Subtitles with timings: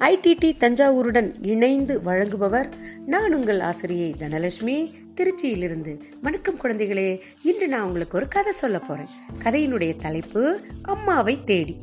[0.00, 2.72] IDD தஞ்சாவூருடன் இணைந்து வழங்குபவர்
[3.06, 4.92] நான் உங்கள் ஆசிரியை தனலட்சுமி.
[5.14, 7.20] திருச்சியிலிருந்து வணக்கம் குழந்தைகளே.
[7.42, 9.06] இன்று நான் உங்களுக்கு ஒரு கதை சொல்ல போறேன்.
[9.44, 11.76] கதையினுடைய தலைப்பு அம்மாவை தேடி.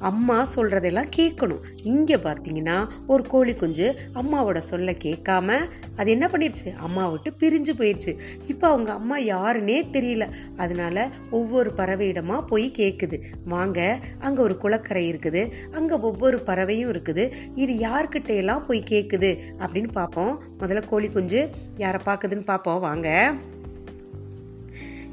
[0.00, 1.62] அம்மா சொல்றதெல்லாம் கேட்கணும்.
[1.82, 5.58] இங்க பார்த்தீங்கன்னா ஒரு கோழி குஞ்சு அம்மாவோட சொல்ல கேட்காம
[5.96, 6.74] அது என்ன பண்ணிருச்சு?
[6.76, 8.14] அம்மா விட்டு பிரிஞ்சு போயிடுச்சு
[8.46, 10.26] இப்போ அவங்க அம்மா யாருன்னே தெரியல.
[10.56, 15.52] அதனால ஒவ்வொரு பறவையிடமா போய் கேட்குது வாங்க அங்க ஒரு குளக்கரை இருக்குது.
[15.72, 17.32] அங்க ஒவ்வொரு பறவையும் இருக்குது.
[17.54, 23.32] இது யார்கிட்ட எல்லாம் போய் கேட்குது அப்படின்னு பார்ப்போம் முதல்ல கோழி குஞ்சு யாரை பார்க்குதுன்னு பார்ப்போம் வாங்க.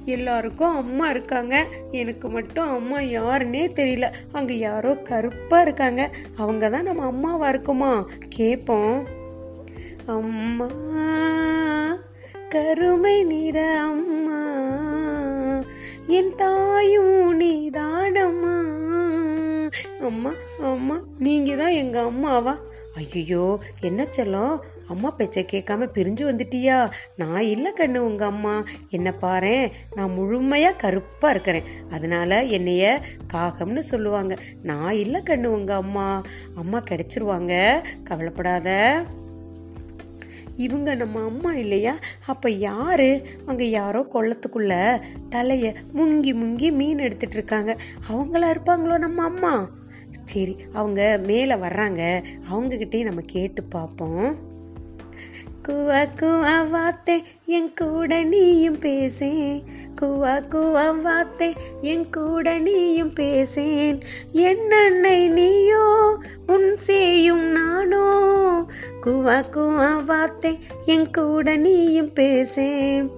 [0.08, 1.56] எல்லாருக்கும் அம்மா இருக்காங்க.
[1.92, 4.06] எனக்கு மட்டும் அம்மா யாருன்னே தெரியல.
[4.32, 6.10] அங்கே யாரோ கருப்பாக இருக்காங்க.
[6.38, 8.06] அவங்க தான் நம்ம அம்மாவாக இருக்குமா?
[8.30, 9.08] கேட்போம்
[10.06, 10.70] அம்மா
[12.50, 14.42] கருமை நிற அம்மா
[16.08, 18.56] என் தாயும் நீதானம்மா.
[20.02, 22.58] அம்மா அம்மா நீங்கள் தான் எங்கள் அம்மாவா?
[22.96, 24.60] ஐயோ என்ன செல்லம்?
[24.88, 26.92] அம்மா பேச்சை கேட்காம பிரிஞ்சு வந்துட்டியா?
[27.16, 28.64] நான் இல்லை கண்ணு உங்கள் அம்மா.
[28.90, 31.64] என்ன பாரேன் நான் முழுமையாக கருப்பாக இருக்கிறேன்.
[31.92, 33.02] அதனால் என்னைய
[33.34, 34.38] காகம்னு சொல்லுவாங்க.
[34.64, 36.22] நான் இல்லை கண்ணு உங்கள் அம்மா.
[36.56, 37.82] அம்மா கிடச்சிருவாங்க.
[38.04, 39.04] கவலைப்படாத.
[40.56, 41.96] இவங்க நம்ம அம்மா இல்லையா?
[42.26, 43.22] அப்போ யார்?
[43.46, 47.78] அங்கே யாரோ கொள்ளத்துக்குள்ளே தலையை முங்கி முங்கி மீன் எடுத்துகிட்டு இருக்காங்க.
[48.10, 49.70] அவங்களா இருப்பாங்களோ நம்ம அம்மா?
[50.24, 52.24] சரி அவங்க மேலே வர்றாங்க.
[52.54, 54.56] அவங்கக்கிட்டே நம்ம கேட்டு பார்ப்போம்.
[55.68, 59.64] குவா குவா வாத்தே என் கூட நீயும் பேசேன்.
[60.02, 64.00] குவா குவா வாத்தே என் கூட நீயும் பேசேன்.
[64.34, 68.06] என்னன்னை நீயோ உன் செய்யும் நானோ.
[69.02, 73.12] குவா குவா வாத்தே என் கூட நீயும் பேசேன்.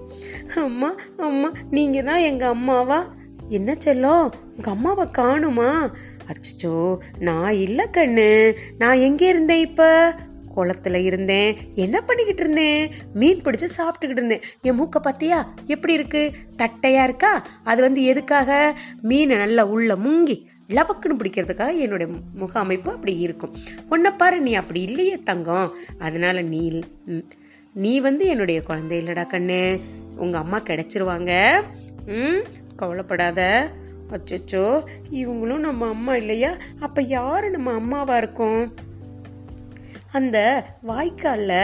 [0.56, 3.06] அம்மா அம்மா நீங்கள் தான் எங்கள் அம்மாவா?
[3.50, 4.30] என்ன செல்லம்?
[4.56, 5.94] உங்க அம்மாவை காணுமா?
[6.26, 8.56] அச்சோ நான் இல்ல கண்ணு.
[8.78, 10.14] நான் எங்க இருந்தேன் இப்ப?
[10.56, 11.56] குளத்துல இருந்தேன்.
[11.74, 12.90] என்ன பண்ணிக்கிட்டு இருந்தேன்?
[13.14, 14.40] மீன் பிடிச்சு சாப்பிட்டுக்கிட்டு இருந்தேன்.
[14.60, 15.46] என் மூக்கை பத்தியா?
[15.64, 16.32] எப்படி இருக்கு?
[16.58, 17.46] தட்டையா இருக்கா?
[17.64, 18.78] அது வந்து எதுக்காக?
[19.02, 23.54] மீனை நல்லா உள்ள முங்கி லபக்குன்னு பிடிக்கிறதுக்காக என்னுடைய முக அமைப்பு அப்படி இருக்கும்.
[23.88, 25.74] உன்னை பாரு நீ அப்படி இல்லையே தங்கம்.
[25.98, 26.82] அதனால நீ
[27.74, 29.80] நீ வந்து என்னுடைய குழந்தை இல்லடா கண்ணு.
[30.16, 31.62] உங்க அம்மா கிடைச்சிருவாங்க.
[32.06, 32.42] ம்?
[32.80, 33.40] கவலைப்படாத.
[34.10, 34.64] அச்சோ
[35.10, 36.52] இவங்களும் நம்ம அம்மா இல்லையா?
[36.80, 38.62] அப்ப யாரு நம்ம அம்மாவா இருக்கும்?
[40.12, 40.38] அந்த
[40.88, 41.54] வாய்க்கால்ல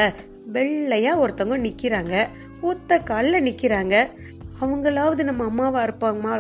[0.53, 2.15] வெள்ளையா ஒருத்தவங்க நிக்கிறாங்க.
[2.61, 3.95] ஒத்த கால்ல நிக்கிறாங்க.
[4.61, 6.35] அவங்களாவது நம்ம அம்மாவா இருப்பாங்கம்மா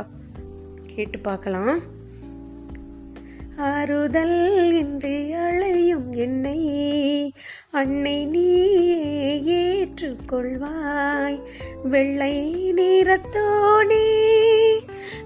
[0.86, 1.80] கேட்டு பார்க்கலாம்.
[3.58, 7.34] ஆறுதல் இன்றி அழையும் என்னை.
[7.70, 11.42] அன்னை நீயே ஏற்றுக்கொள்வாய்.
[11.82, 14.24] வெள்ளை நீரத்தோனே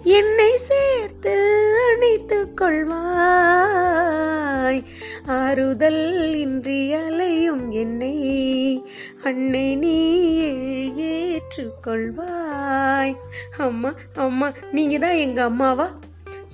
[0.02, 4.82] என்னை சேர்த்து அணைத்துக் கொள்வாய்.
[5.26, 8.84] ஆறுதல் இன்றி அலையும் என்னை.
[9.24, 13.14] அன்னை நீயே ஏற்றுக்கொள்வாய்.
[13.58, 15.90] அம்மா அம்மா நீங்க தான் எங்க அம்மாவா?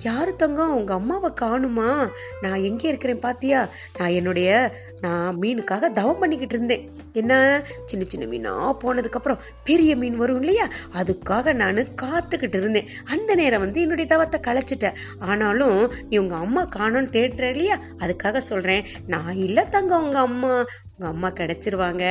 [0.03, 2.09] யாரு தங்கம் உங்க அம்மாவை காணுமா?
[2.41, 3.67] நான் எங்கே இருக்கிறேன் பாத்தியா?
[3.97, 6.91] நான் என்னுடைய நான் மீனுக்காக தவம் பண்ணிக்கிட்டு இருந்தேன்.
[7.13, 7.63] என்ன?
[7.85, 10.67] சின்ன சின்ன மீனா போனதுக்கப்புறம் பெரிய மீன் வரும் இல்லையா?
[10.93, 12.87] அதுக்காக நான் காத்துக்கிட்டு இருந்தேன்.
[13.05, 17.79] அந்த நேரம் வந்து என்னுடைய தவத்தை களைச்சிட்டேன் ஆனாலும் நீ உங்க அம்மா காணும்னு தேடுற இல்லையா?
[17.99, 18.85] அதுக்காக சொல்றேன்.
[19.07, 20.65] நான் இல்லை தங்கம் உங்க அம்மா.
[20.97, 22.05] உங்க அம்மா கிடைச்சிருவாங்க.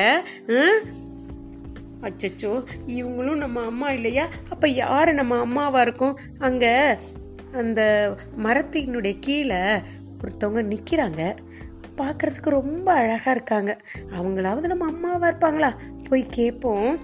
[2.03, 4.29] அச்சச்சோ இவங்களும் நம்ம அம்மா இல்லையா?
[4.51, 6.19] அப்போ யார் நம்ம அம்மாவாக இருக்கும்?
[6.39, 6.99] அங்கே
[7.57, 7.81] அந்த
[8.45, 9.63] மரத்தினுடைய கீழே
[10.21, 11.23] ஒருத்தவங்க நிற்கிறாங்க
[11.97, 13.73] பார்க்கறதுக்கு ரொம்ப அழகாக இருக்காங்க.
[14.19, 15.71] அவங்களாவது நம்ம அம்மாவாக இருப்பாங்களா?
[16.09, 16.99] போய் கேட்போம்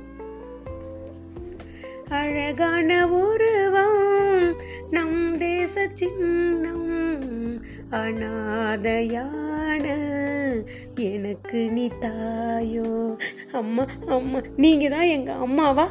[2.09, 4.57] அழகான உருவம்
[4.91, 6.91] நம் தேச சின்னம்
[7.91, 9.87] அனாதையான
[10.95, 13.17] எனக்கு நீ தாயோ?
[13.53, 15.87] அம்மா அம்மா நீங்கள் தான் எங்கள் அம்மாவா?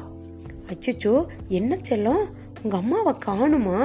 [0.68, 2.24] அச்சச்சோ என்ன செல்லம்?
[2.64, 3.80] உங்கள் அம்மாவை காணுமா?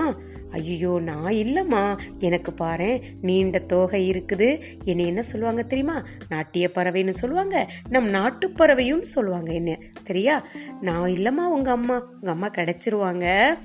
[0.51, 1.99] ஐயோ நான் இல்லைம்மா.
[2.19, 4.63] எனக்கு பாரு நீண்ட தோகை இருக்குது.
[4.85, 6.03] என்னை என்ன சொல்லுவாங்க தெரியுமா?
[6.29, 7.71] நாட்டிய பறவைன்னு சொல்லுவாங்க.
[7.89, 9.79] நம் நாட்டு பறவையும் சொல்லுவாங்க என்ன.
[10.07, 10.43] தெரியா?
[10.81, 12.03] நான் இல்லைம்மா உங்கள் அம்மா.
[12.15, 13.57] உங்கள் அம்மா கிடச்சிருவாங்க.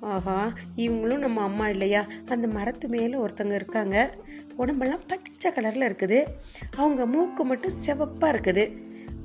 [0.00, 2.06] ஆஹா இவங்களும் நம்ம அம்மா இல்லையா?
[2.28, 4.14] அந்த மரத்து மேலே ஒருத்தங்க இருக்காங்க.
[4.56, 6.24] உடம்பெல்லாம் பச்சை கலரில் இருக்குது.
[6.76, 8.76] அவங்க மூக்கு மட்டும் சிவப்பாக இருக்குது.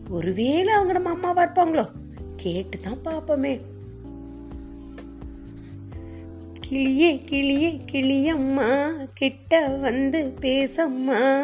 [0.10, 1.88] ஒருவேளை அவங்க நம்ம அம்மாவாக இருப்பாங்களோ?
[2.36, 3.60] கேட்டு தான் பார்ப்போமே.
[6.74, 11.42] கிளியே கிளியே கிளியம்மா கிட்ட வந்து பேசம்மா.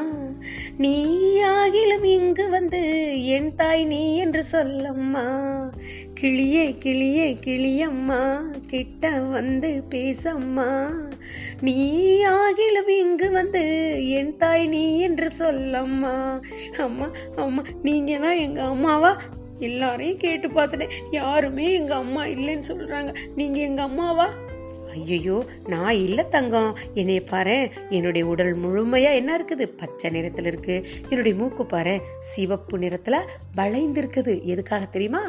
[0.78, 1.06] நீ
[1.42, 2.82] ஆகிலும் இங்கு வந்து
[3.26, 5.26] என் தாய் நீ என்று சொல்லம்மா.
[6.22, 10.90] கிளியே கிளியே கிளியம்மா கிட்ட வந்து பேசம்மா.
[11.62, 11.78] நீ
[12.24, 13.64] ஆகிலும் இங்கு வந்து
[14.10, 16.40] என் தாய் நீ என்று சொல்லம்மா.
[16.78, 19.18] அம்மா அம்மா நீங்க தான் எங்க அம்மாவா?
[19.60, 20.96] எல்லாரையும் கேட்டு பார்த்துட்டேன்.
[21.12, 24.30] யாருமே எங்கள் அம்மா இல்லைன்னு சொல்கிறாங்க நீங்கள் எங்கள் அம்மாவா?
[24.94, 26.78] ஐயோ நான் இல்லை தங்கம்.
[26.94, 29.66] என்னைய பாரு என்னுடைய உடல் முழுமையாக என்ன இருக்குது?
[29.66, 30.86] பச்சை நிறத்தில் இருக்கு.
[31.10, 35.24] என்னுடைய மூக்கு பாரு சிவப்பு நிறத்தில் வளைந்து இருக்குது எதுக்காக தெரியுமா?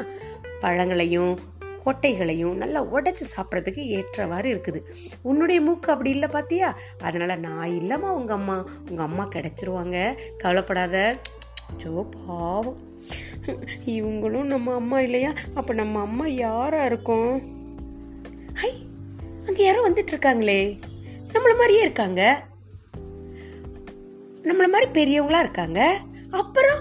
[0.61, 1.41] பழங்களையும்
[1.85, 4.81] கொட்டைகளையும் நல்லா உடைச்சி சாப்பிட்றதுக்கு ஏற்றவாறு இருக்குது.
[5.23, 6.71] உன்னுடைய மூக்கு அப்படி இல்லை பார்த்தியா
[7.01, 8.67] அதனால் நான் இல்லைம்மா உங்கள் அம்மா.
[8.89, 10.19] உங்கள் அம்மா கிடச்சிருவாங்க.
[10.37, 11.15] கவலைப்படாத.
[11.77, 12.79] ஜோ பாவம்.
[13.85, 15.33] இவங்களும் நம்ம அம்மா இல்லையா?
[15.55, 17.33] அப்போ நம்ம அம்மா யாராக இருக்கும்?
[18.55, 18.89] ஹை
[19.47, 20.79] அங்க யாரோ வந்துட்டு இருக்காங்களே
[21.33, 22.43] நம்மள மாதிரியே இருக்காங்க.
[24.43, 26.01] நம்மள மாதிரி பெரியவங்களா இருக்காங்க.
[26.31, 26.79] அப்புறம்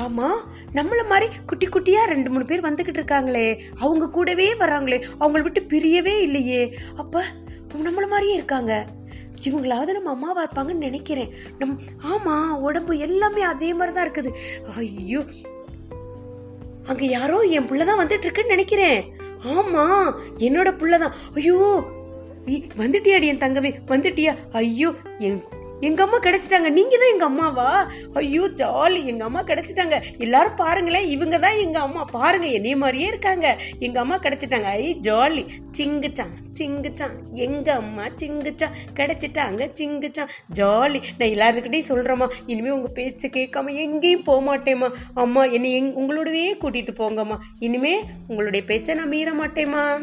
[0.00, 0.30] ஆமா
[0.72, 3.60] நம்மள மாதிரி குட்டி குட்டியா ரெண்டு மூணு பேர் வந்துகிட்டு இருக்காங்களே.
[3.78, 6.78] அவங்க கூடவே வராங்களே அவங்கள விட்டு பிரியவே இல்லையே.
[6.96, 7.24] அப்ப
[7.74, 8.86] நம்மள மாதிரியே இருக்காங்க.
[9.44, 11.34] இவங்களாவது நம்ம அம்மாவா இருப்பாங்கன்னு நினைக்கிறேன்.
[11.58, 14.34] நம் ஆமா உடம்பு எல்லாமே அதே மாதிரி தான் இருக்குது.
[14.76, 15.24] ஐயோ.
[16.84, 19.16] அங்க யாரோ என் பிள்ளைதான் தான் வந்துட்டு இருக்குன்னு நினைக்கிறேன்.
[19.42, 21.14] ஆமா என்னோட புள்ளதான்.
[21.34, 21.84] ஐயோ
[22.46, 24.36] இ- வந்துட்டியாடி என் தங்கமே வந்துட்டியா?
[24.52, 25.42] ஐயோ என்
[25.80, 26.68] எங்க அம்மா கிடைச்சிட்டாங்க.
[26.68, 27.90] நீங்க தான் எங்க அம்மாவா?
[28.14, 29.04] ஐயோ ஜாலி.
[29.04, 30.02] எங்க அம்மா கிடைச்சிட்டாங்க.
[30.18, 32.04] எல்லாரும் பாருங்களேன் இவங்க தான் எங்க அம்மா.
[32.04, 33.58] பாருங்க என்னைய மாதிரியே இருக்காங்க.
[33.78, 34.62] எங்க அம்மா கிடைச்சிட்டாங்க.
[34.62, 35.46] ஐ ஜாலி.
[35.78, 37.12] சிங்குச்சான் சிங்குச்சான்.
[37.30, 38.74] எங்க அம்மா சிங்குச்சான்.
[38.94, 40.28] கிடைச்சிட்டாங்க சிங்குச்சான்.
[40.58, 41.02] ஜாலி.
[41.18, 44.94] நான் எல்லாருக்கிட்டையும் சொல்கிறேம்மா இனிமேல் உங்கள் பேச்சை கேட்காம எங்கேயும் போக மாட்டேம்மா.
[45.14, 47.38] அம்மா என்னை எங் உங்களோடவே கூட்டிகிட்டு போங்கம்மா.
[47.58, 50.02] இனிமே உங்களுடைய பேச்சை நான் மீற மாட்டேம்மா.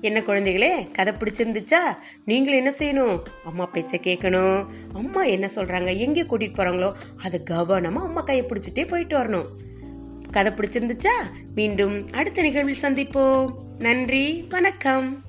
[0.00, 1.96] என்ன குழந்தைகளே கதை பிடிச்சிருந்துச்சா?
[2.24, 3.22] நீங்களும் என்ன செய்யணும்?
[3.44, 4.66] அம்மா பேச்சை கேட்கணும்.
[4.92, 5.96] அம்மா என்ன சொல்றாங்க?
[5.96, 9.46] எங்கே கூட்டிட்டு போறாங்களோ அதை கவனமா அம்மா கையை பிடிச்சிட்டே போயிட்டு வரணும்.
[10.30, 11.12] கதை பிடிச்சிருந்துச்சா?
[11.54, 13.54] மீண்டும் அடுத்த நிகழ்வில் சந்திப்போம்.
[13.78, 15.24] நன்றி வணக்கம்.